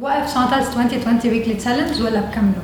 وقف 0.00 0.34
Chantal's 0.34 0.66
2020 0.66 1.34
weekly 1.34 1.54
challenge 1.54 2.02
ولا 2.02 2.20
بكمله؟ 2.20 2.62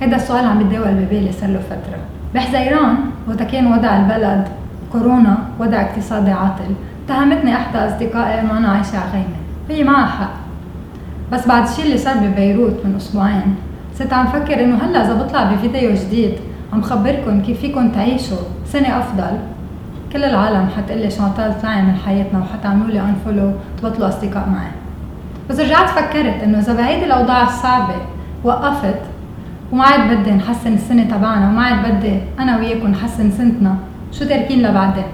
هذا 0.00 0.16
السؤال 0.16 0.44
عم 0.44 0.60
يتداول 0.60 0.94
ببالي 0.94 1.32
صار 1.32 1.50
له 1.50 1.60
فترة. 1.60 1.98
بحزيران 2.34 2.96
وقت 3.28 3.42
كان 3.42 3.72
وضع 3.72 3.96
البلد 3.96 4.48
كورونا 4.92 5.38
وضع 5.60 5.80
اقتصادي 5.80 6.30
عاطل 6.30 6.74
اتهمتني 7.04 7.56
أحدى 7.56 7.78
أصدقائي 7.78 8.40
انه 8.40 8.58
أنا 8.58 8.68
عايشة 8.68 8.98
على 8.98 9.10
غيمة. 9.12 9.38
هي 9.68 9.84
معها 9.84 10.06
حق 10.06 10.34
بس 11.32 11.48
بعد 11.48 11.68
الشيء 11.68 11.84
اللي 11.84 11.98
صار 11.98 12.16
ببيروت 12.16 12.76
من 12.84 12.96
أسبوعين 12.96 13.54
صرت 13.98 14.12
عم 14.12 14.26
فكر 14.26 14.64
إنه 14.64 14.76
هلأ 14.76 15.04
إذا 15.04 15.14
بطلع 15.14 15.52
بفيديو 15.52 15.94
جديد 15.94 16.32
عم 16.72 16.82
خبركم 16.82 17.42
كيف 17.42 17.60
فيكم 17.60 17.88
تعيشوا 17.88 18.38
سنة 18.72 18.98
أفضل. 18.98 19.38
كل 20.12 20.24
العالم 20.24 20.68
حتقلي 20.76 21.10
شانتال 21.10 21.44
اطلعي 21.44 21.82
من 21.82 21.94
حياتنا 22.06 22.38
وحتعملوا 22.38 22.90
لي 22.90 23.00
unfollow 23.00 23.52
تبطلوا 23.82 24.08
أصدقاء 24.08 24.48
معي. 24.48 24.70
بس 25.50 25.60
رجعت 25.60 25.88
فكرت 25.88 26.42
إنه 26.42 26.58
إذا 26.58 26.74
بهيدي 26.74 27.04
الأوضاع 27.04 27.42
الصعبة 27.42 27.94
وقفت 28.44 29.00
وما 29.72 29.84
عاد 29.84 30.12
بدي 30.12 30.30
نحسن 30.30 30.74
السنة 30.74 31.02
تبعنا 31.02 31.48
وما 31.48 31.62
عاد 31.62 31.92
بدي 31.92 32.18
أنا 32.38 32.58
وياكم 32.58 32.88
نحسن 32.88 33.30
سنتنا 33.30 33.76
شو 34.12 34.24
تاركين 34.24 34.62
لبعدين؟ 34.62 35.04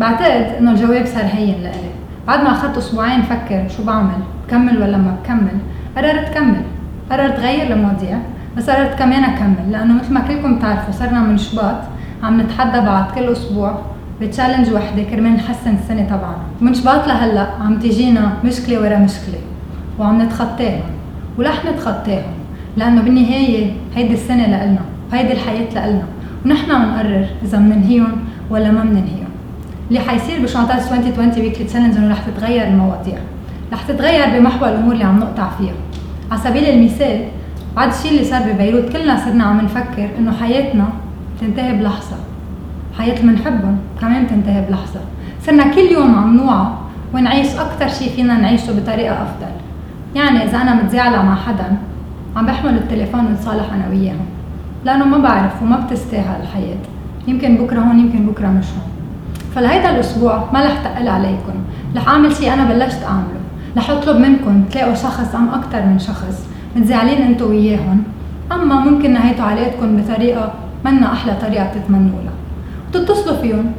بعتقد 0.00 0.46
إنه 0.58 0.70
الجواب 0.70 1.06
صار 1.06 1.24
هين 1.24 1.62
لإلي. 1.62 1.90
بعد 2.26 2.42
ما 2.42 2.50
أخذت 2.50 2.76
أسبوعين 2.76 3.22
فكر 3.22 3.68
شو 3.76 3.84
بعمل 3.84 4.20
بكمل 4.46 4.82
ولا 4.82 4.96
ما 4.96 5.16
بكمل؟ 5.22 5.58
قررت 5.96 6.34
كمل. 6.34 6.62
قررت 7.10 7.40
غير 7.40 7.72
المواضيع 7.72 8.18
بس 8.56 8.70
قررت 8.70 8.98
كمان 8.98 9.24
أكمل 9.24 9.72
لأنه 9.72 9.94
مثل 9.94 10.12
ما 10.12 10.20
كلكم 10.20 10.58
بتعرفوا 10.58 10.92
صرنا 10.92 11.20
من 11.20 11.38
شباط 11.38 11.76
عم 12.22 12.40
نتحدى 12.40 12.80
بعض 12.80 13.04
كل 13.14 13.32
أسبوع 13.32 13.78
ب 14.20 14.25
challenge 14.25 14.72
وحدة 14.72 15.02
كرمال 15.02 15.32
نحسن 15.34 15.74
السنة 15.74 16.02
تبعنا. 16.02 16.38
من 16.60 16.74
شباط 16.74 17.08
لهلا 17.08 17.48
عم 17.60 17.78
تجينا 17.78 18.32
مشكلة 18.44 18.80
ورا 18.80 18.98
مشكلة 18.98 19.38
وعم 19.98 20.22
نتخطاهم 20.22 20.80
ورح 21.38 21.64
نتخطاهم 21.64 22.32
لأنه 22.76 23.02
بالنهاية 23.02 23.72
هيدي 23.94 24.14
السنة 24.14 24.46
لإلنا 24.46 24.80
وهيدي 25.12 25.32
الحياة 25.32 25.68
لإلنا 25.74 26.04
ونحن 26.44 26.66
بنقرر 26.66 27.26
إذا 27.44 27.58
بننهيهم 27.58 28.12
ولا 28.50 28.70
ما 28.70 28.80
بننهيهم 28.82 29.26
اللي 29.88 30.00
حيصير 30.00 30.42
بشانتال 30.42 30.76
2020 30.76 31.28
weekly 31.28 31.64
challenge 31.64 31.96
إنه 31.96 32.10
رح 32.12 32.18
تتغير 32.26 32.66
المواضيع. 32.66 33.18
رح 33.72 33.82
تتغير 33.82 34.38
بمحور 34.38 34.68
الأمور 34.68 34.92
اللي 34.92 35.04
عم 35.04 35.18
نقطع 35.18 35.48
فيها. 35.58 35.74
على 36.30 36.40
سبيل 36.40 36.64
المثال 36.64 37.24
بعد 37.76 37.88
الشيء 37.92 38.10
اللي 38.10 38.24
صار 38.24 38.42
ببيروت 38.42 38.92
كلنا 38.92 39.16
صرنا 39.24 39.44
عم 39.44 39.60
نفكر 39.60 40.08
إنه 40.18 40.32
حياتنا 40.32 40.84
تنتهي 41.40 41.72
بلحظة. 41.72 42.16
حياة 42.98 43.20
اللي 43.20 43.32
بنحبهم 43.32 43.78
كمان 44.00 44.26
تنتهي 44.26 44.60
بلحظة. 44.68 45.00
صرنا 45.46 45.74
كل 45.74 45.92
يوم 45.92 46.14
عم 46.18 46.36
نوعى 46.36 46.66
ونعيش 47.14 47.54
أكتر 47.54 47.88
شي 47.88 48.10
فينا 48.10 48.38
نعيشه 48.38 48.80
بطريقة 48.80 49.14
أفضل. 49.14 49.52
يعني 50.14 50.44
إذا 50.44 50.62
أنا 50.62 50.74
متزعلة 50.74 51.22
مع 51.22 51.34
حدا 51.34 51.76
عم 52.36 52.46
بحمل 52.46 52.74
التليفون 52.74 53.26
ونصالح 53.26 53.72
أنا 53.74 53.88
وياهم. 53.90 54.26
لأنه 54.84 55.04
ما 55.04 55.18
بعرف 55.18 55.62
وما 55.62 55.76
بتستاهل 55.76 56.40
الحياة. 56.42 56.78
يمكن 57.28 57.56
بكرة 57.56 57.80
هون 57.80 58.00
يمكن 58.00 58.26
بكرة 58.26 58.46
مش 58.46 58.64
هون. 58.64 58.90
فلهيدا 59.54 59.90
الأسبوع 59.90 60.44
ما 60.52 60.64
رح 60.66 60.82
تقل 60.84 61.08
عليكم. 61.08 61.54
رح 61.96 62.08
أعمل 62.08 62.36
شي 62.36 62.54
أنا 62.54 62.64
بلشت 62.64 63.02
أعمله. 63.02 63.40
رح 63.76 63.90
أطلب 63.90 64.16
منكم 64.16 64.64
تلاقوا 64.64 64.94
شخص 64.94 65.34
أم 65.34 65.48
أكتر 65.48 65.86
من 65.86 65.98
شخص. 65.98 66.48
متزعلين 66.76 67.22
أنتوا 67.22 67.48
وياهم. 67.48 68.02
أما 68.52 68.74
ممكن 68.74 69.12
نهيتوا 69.12 69.44
علاقتكم 69.44 69.96
بطريقة 69.96 70.52
منا 70.86 71.12
أحلى 71.12 71.32
طريقة 71.40 71.66
بتتمنوا 71.70 72.20
لها. 72.24 72.36
تتصلوا 72.92 73.36
فيهم 73.36 73.72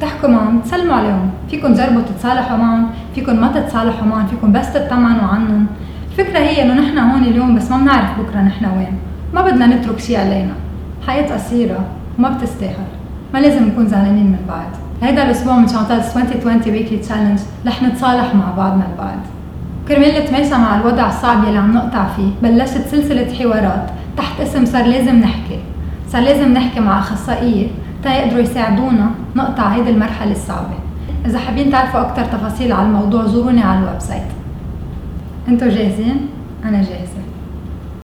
تحكوا 0.00 0.28
معهم 0.28 0.60
تسلموا 0.60 0.94
عليهم. 0.94 1.30
فيكم 1.50 1.74
تجربوا 1.74 2.02
تتصالحوا 2.08 2.56
معهم 2.56 2.86
فيكم 3.14 3.40
ما 3.40 3.48
تتصالحوا 3.48 4.06
معهم 4.06 4.26
فيكم 4.26 4.52
بس 4.52 4.72
تطمنوا 4.72 5.28
عنهم. 5.34 5.66
الفكرة 6.10 6.38
هي 6.38 6.62
إنه 6.62 6.74
نحن 6.80 6.98
هون 6.98 7.22
اليوم 7.22 7.54
بس 7.56 7.70
ما 7.70 7.76
بنعرف 7.76 8.10
بكرة 8.20 8.40
نحن 8.40 8.64
وين. 8.64 8.94
ما 9.34 9.42
بدنا 9.42 9.66
نترك 9.66 9.98
شيء 9.98 10.20
علينا. 10.20 10.54
حياة 11.06 11.34
قصيرة 11.34 11.84
وما 12.18 12.28
بتستاهل. 12.28 12.88
ما 13.34 13.38
لازم 13.38 13.66
نكون 13.68 13.86
زعلانين 13.86 14.26
من 14.26 14.44
بعض. 14.48 14.70
هيدا 15.02 15.22
الأسبوع 15.26 15.56
من 15.56 15.68
شانتال 15.68 15.96
2020 15.96 16.60
weekly 16.66 16.98
challenge 16.98 17.38
رح 17.66 17.82
نتصالح 17.82 18.34
مع 18.34 18.50
بعضنا 18.56 18.84
البعض. 18.92 19.18
كرمال 19.88 20.24
نتماشى 20.24 20.54
مع 20.54 20.80
الوضع 20.80 21.08
الصعب 21.08 21.44
يلي 21.44 21.58
عم 21.58 21.72
نقطع 21.72 22.06
فيه 22.16 22.30
بلشت 22.42 22.86
سلسلة 22.90 23.34
حوارات 23.34 23.90
تحت 24.16 24.40
اسم 24.40 24.64
صار 24.64 24.84
لازم 24.84 25.16
نحكي. 25.16 25.58
صار 26.12 26.22
لازم 26.22 26.52
نحكي 26.52 26.80
مع 26.80 26.98
أخصائية 26.98 27.66
تا 28.04 28.14
يقدروا 28.14 28.42
يساعدونا 28.42 29.10
نقطع 29.36 29.68
هيدي 29.68 29.90
المرحلة 29.90 30.32
الصعبة. 30.32 30.74
إذا 31.26 31.38
حابين 31.38 31.70
تعرفوا 31.70 32.00
أكثر 32.00 32.24
تفاصيل 32.24 32.72
على 32.72 32.86
الموضوع 32.86 33.26
زوروني 33.26 33.62
على 33.62 33.78
ال 33.78 34.00
website. 34.00 34.22
أنتوا 35.48 35.68
جاهزين؟ 35.68 36.16
أنا 36.64 36.76
جاهزة. 36.76 37.21